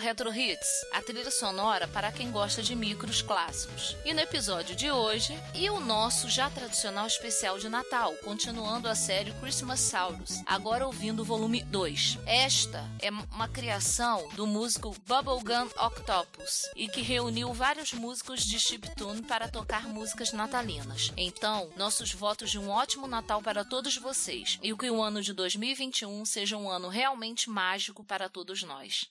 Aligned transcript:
Retro 0.00 0.34
Hits, 0.34 0.86
a 0.92 1.02
trilha 1.02 1.30
sonora 1.30 1.86
para 1.86 2.10
quem 2.10 2.30
gosta 2.30 2.62
de 2.62 2.74
micros 2.74 3.20
clássicos. 3.20 3.94
E 4.02 4.14
no 4.14 4.20
episódio 4.20 4.74
de 4.74 4.90
hoje, 4.90 5.38
e 5.54 5.68
o 5.68 5.78
nosso 5.78 6.26
já 6.26 6.48
tradicional 6.48 7.06
especial 7.06 7.58
de 7.58 7.68
Natal, 7.68 8.14
continuando 8.24 8.88
a 8.88 8.94
série 8.94 9.30
Christmas 9.32 9.78
Saurus, 9.78 10.42
agora 10.46 10.86
ouvindo 10.86 11.20
o 11.20 11.24
volume 11.24 11.62
2. 11.64 12.18
Esta 12.24 12.82
é 13.02 13.10
uma 13.10 13.46
criação 13.46 14.26
do 14.30 14.46
músico 14.46 14.96
Bubblegum 15.06 15.68
Octopus 15.76 16.70
e 16.74 16.88
que 16.88 17.02
reuniu 17.02 17.52
vários 17.52 17.92
músicos 17.92 18.42
de 18.42 18.58
chiptune 18.58 19.20
para 19.20 19.48
tocar 19.48 19.86
músicas 19.86 20.32
natalinas. 20.32 21.12
Então, 21.14 21.70
nossos 21.76 22.14
votos 22.14 22.50
de 22.50 22.58
um 22.58 22.70
ótimo 22.70 23.06
Natal 23.06 23.42
para 23.42 23.66
todos 23.66 23.98
vocês 23.98 24.58
e 24.62 24.74
que 24.74 24.90
o 24.90 25.02
ano 25.02 25.20
de 25.20 25.34
2021 25.34 26.24
seja 26.24 26.56
um 26.56 26.70
ano 26.70 26.88
realmente 26.88 27.50
mágico 27.50 28.02
para 28.02 28.26
todos 28.26 28.62
nós. 28.62 29.10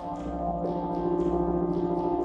Thank 0.00 0.26
you. 1.76 2.17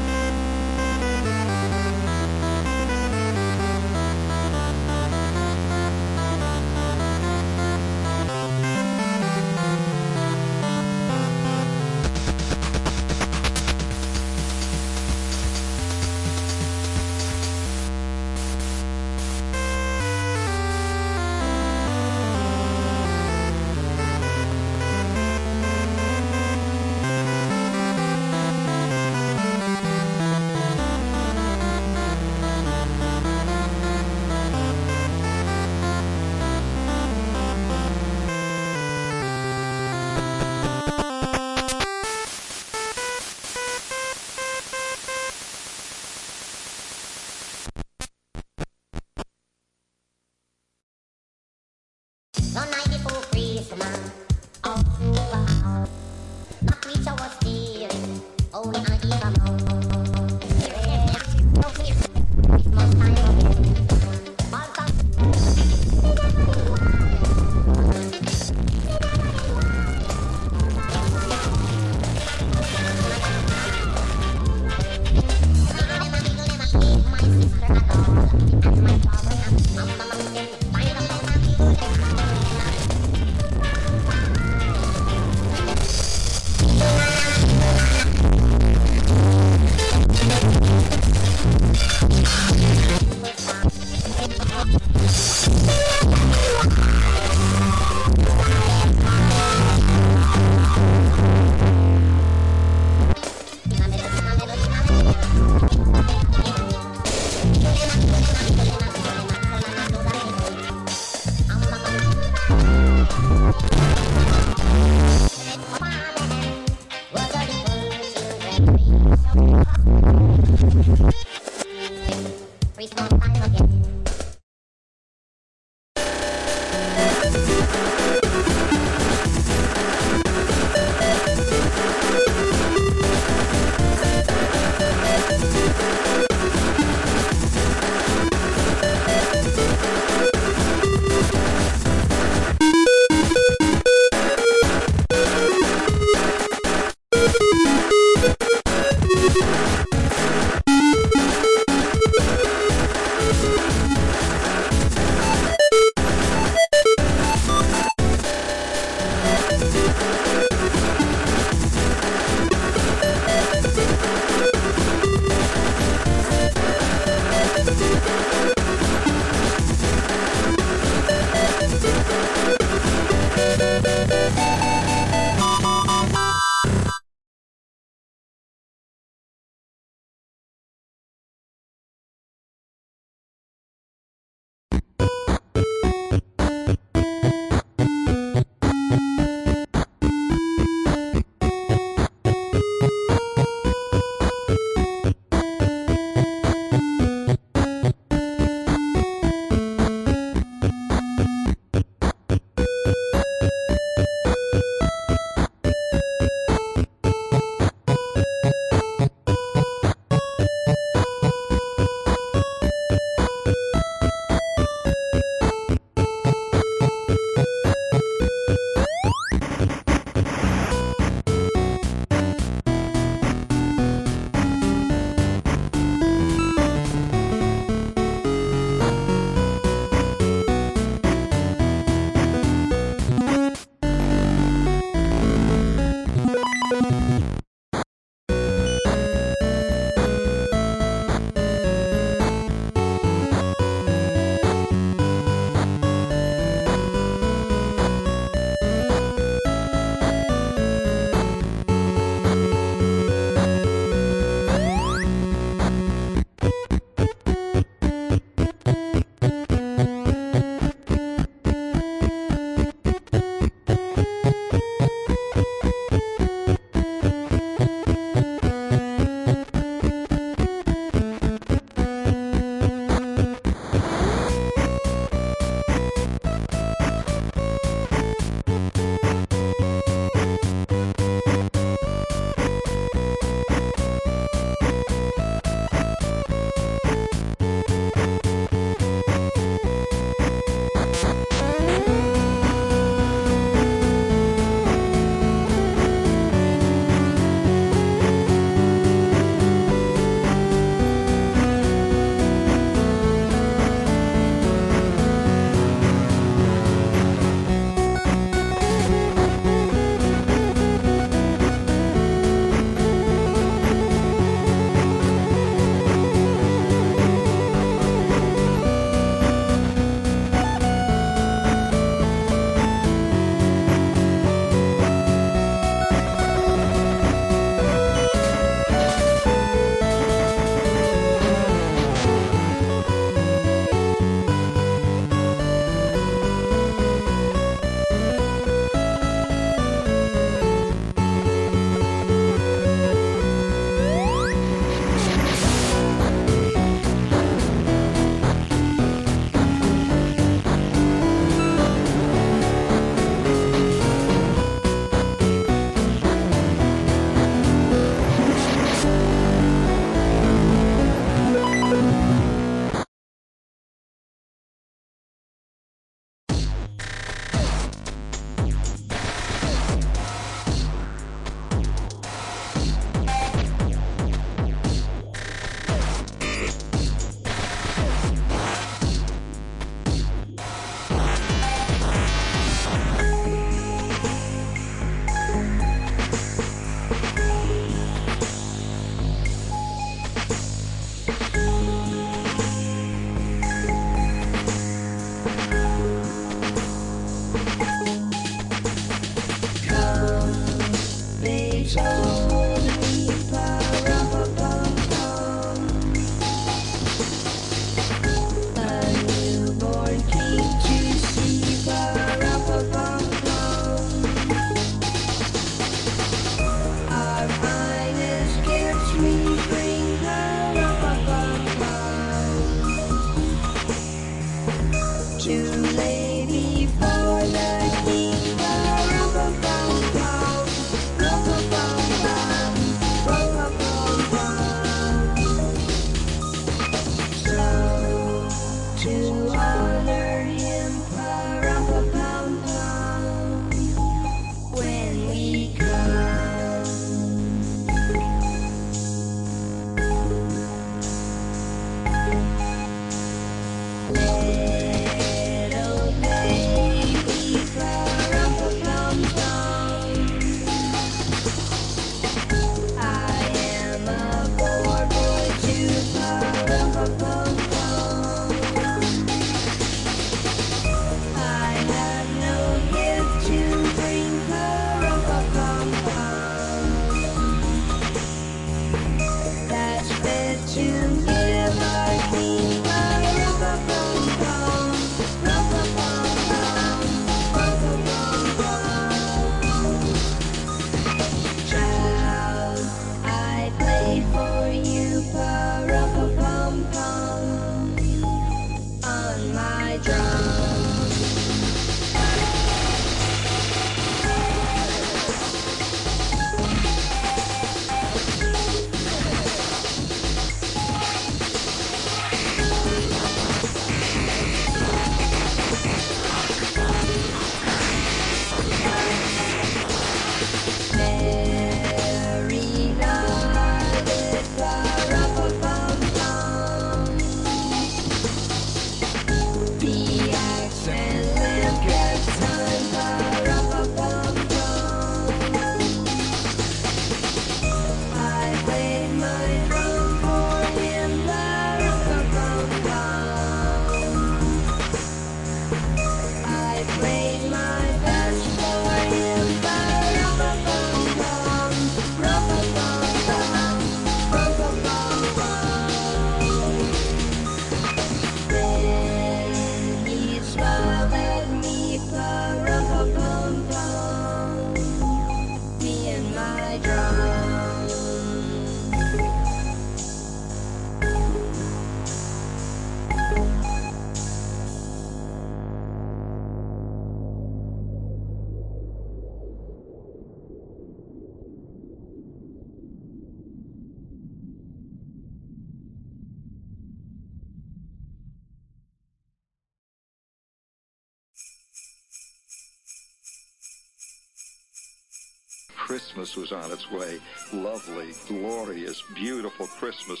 Christmas 596.08 596.32
was 596.32 596.44
on 596.44 596.50
its 596.52 596.70
way. 596.70 596.98
Lovely, 597.34 597.92
glorious, 598.06 598.82
beautiful 598.94 599.46
Christmas 599.46 600.00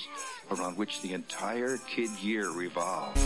around 0.50 0.78
which 0.78 1.02
the 1.02 1.12
entire 1.12 1.76
kid 1.86 2.10
year 2.20 2.50
revolved. 2.50 3.18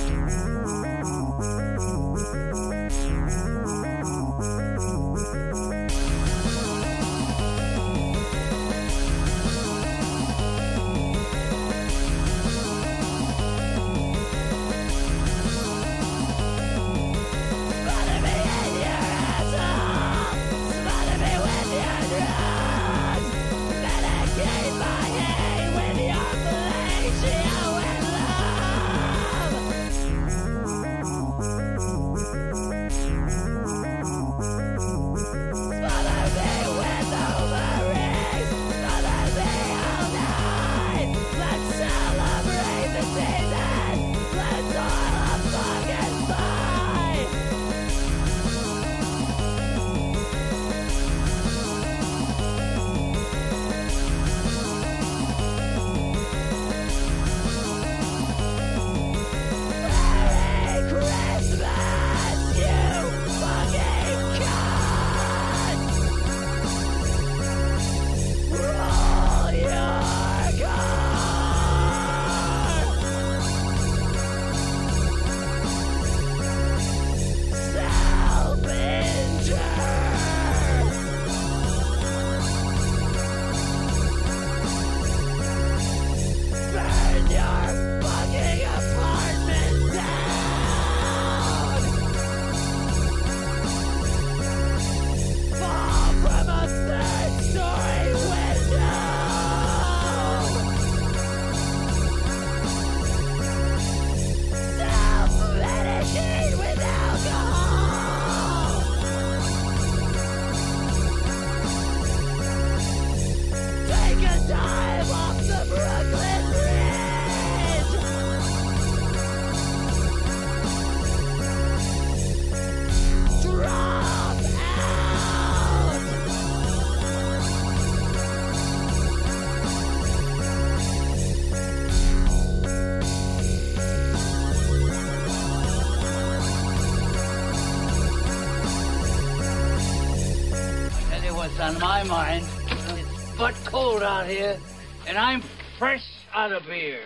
Mind. 142.13 142.45
It's 142.69 143.37
but 143.39 143.55
cold 143.65 144.03
out 144.03 144.27
here, 144.27 144.59
and 145.07 145.17
I'm 145.17 145.43
fresh 145.79 146.07
out 146.35 146.53
of 146.53 146.67
beer. 146.67 147.02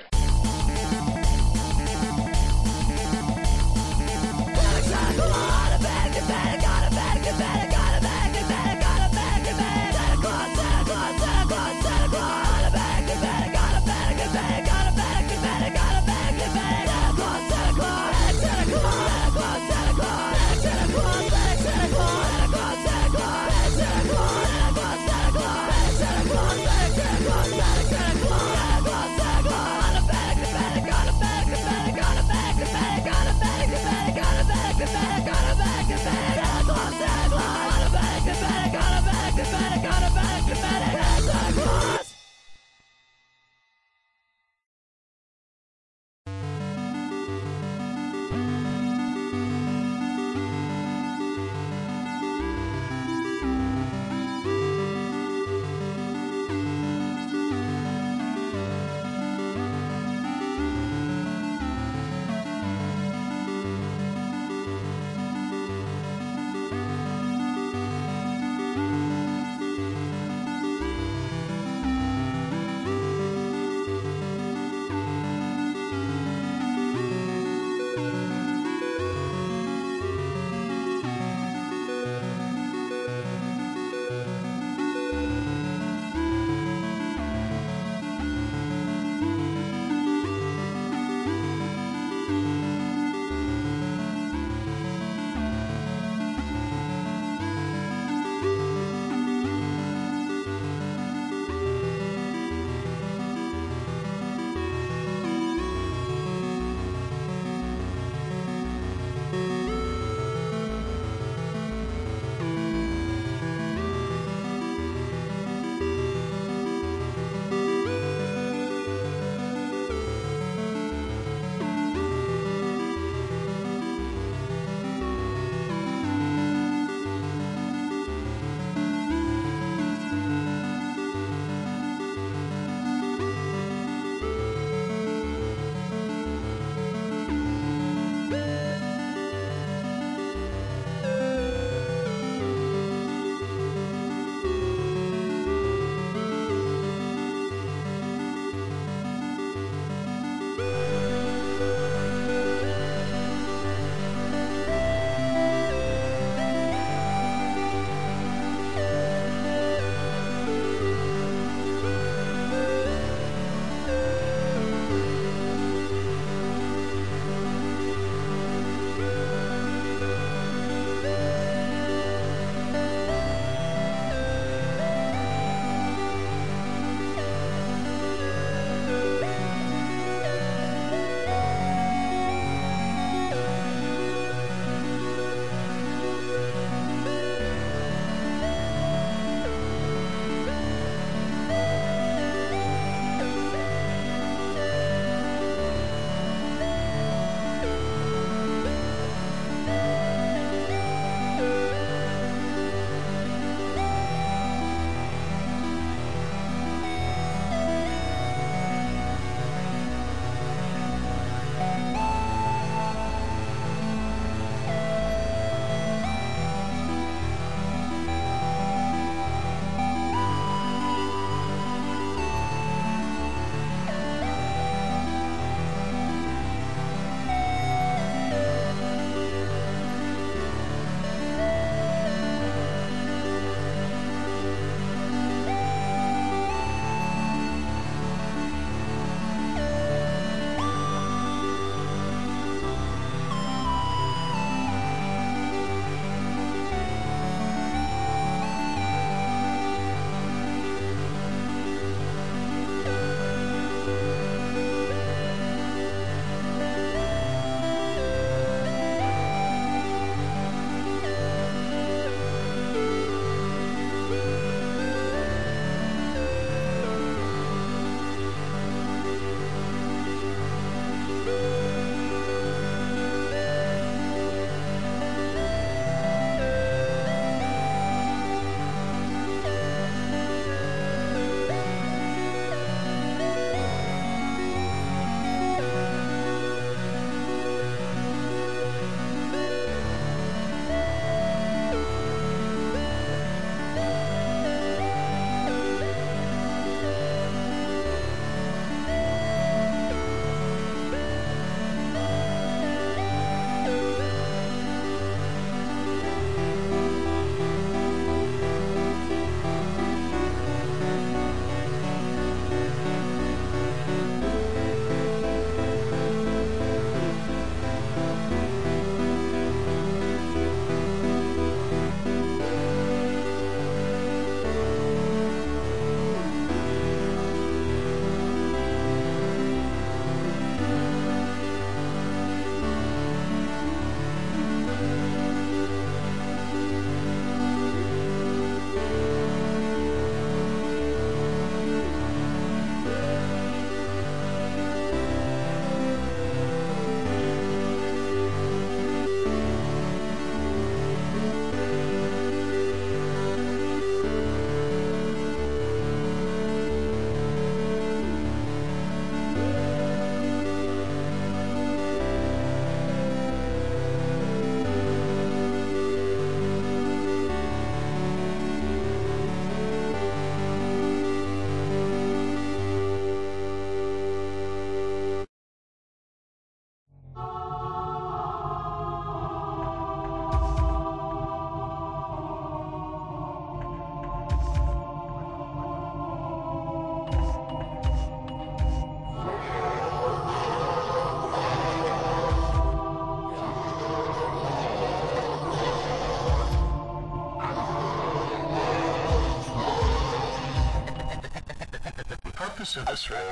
Of 402.76 402.86
this 402.86 403.10
record 403.10 403.24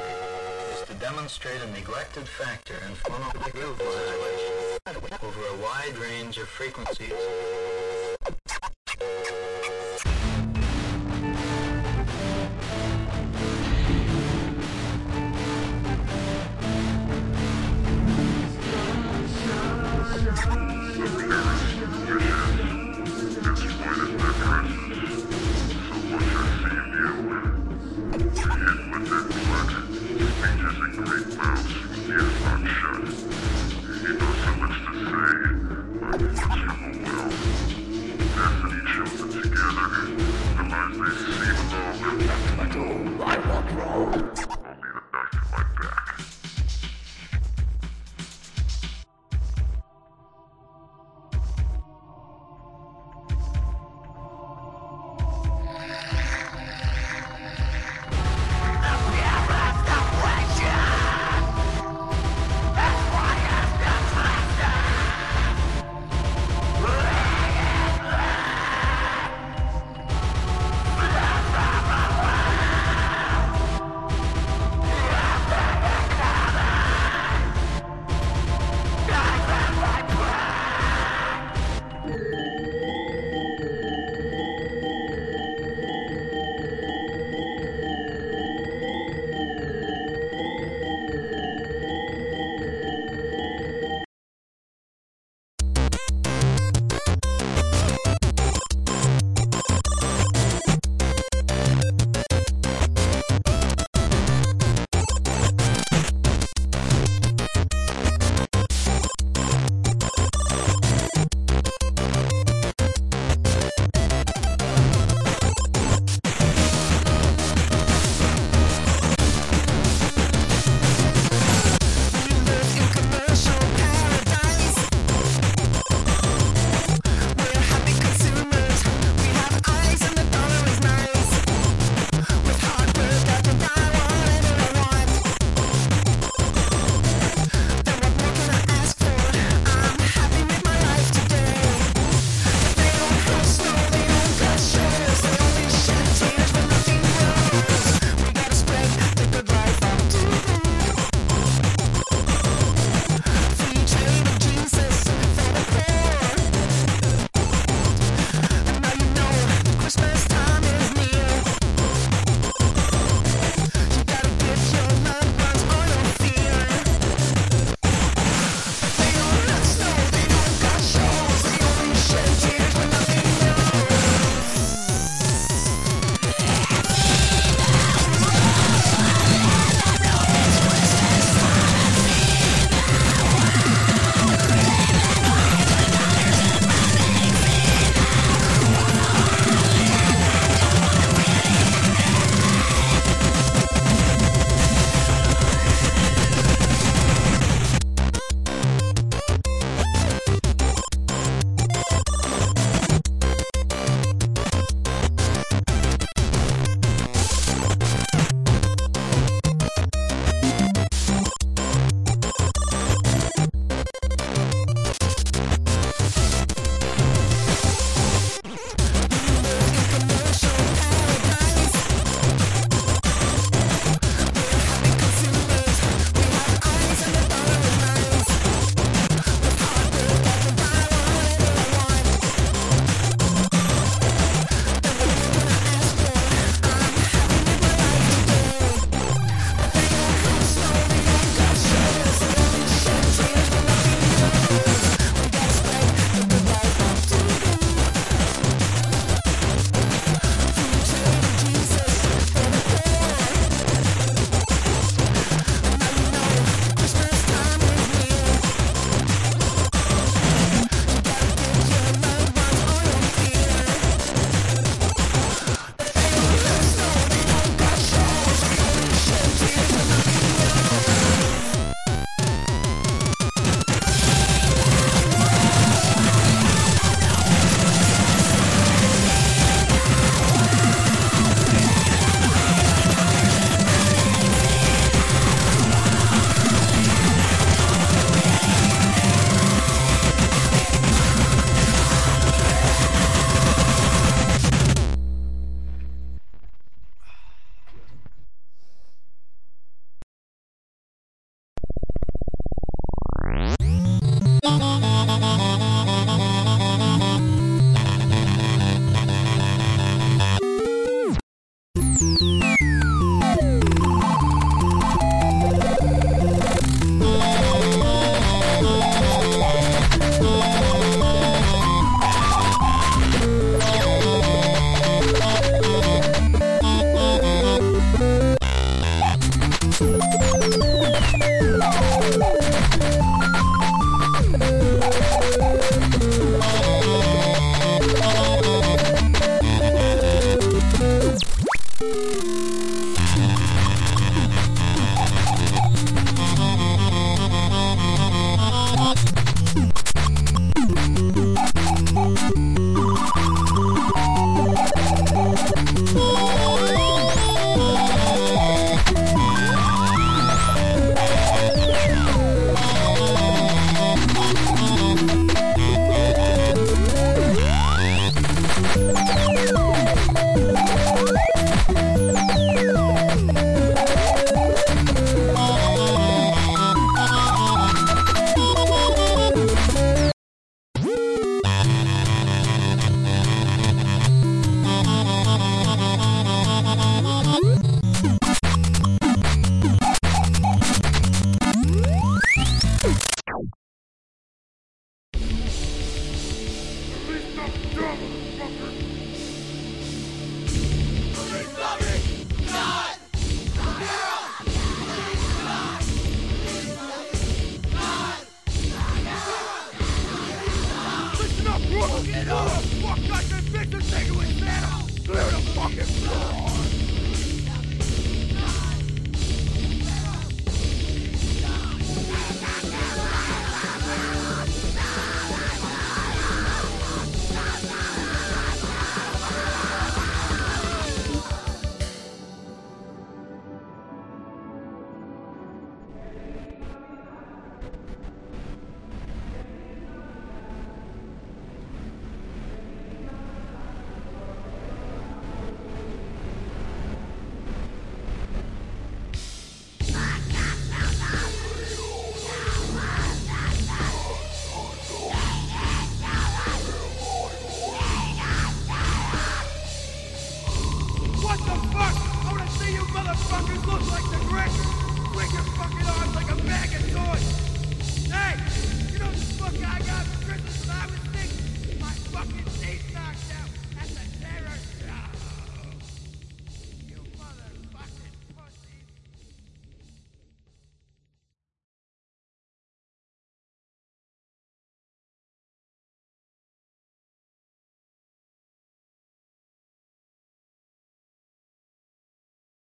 is 0.73 0.87
to 0.87 0.95
demonstrate 0.95 1.61
a 1.61 1.71
neglected 1.73 2.27
factor 2.27 2.75
in 2.87 2.95
phonoaudic 2.95 3.53
groove 3.53 3.79
modulation 3.79 4.75
over 5.23 5.41
a 5.41 5.57
wide 5.63 5.97
range 5.99 6.39
of 6.39 6.49
frequencies. 6.49 7.13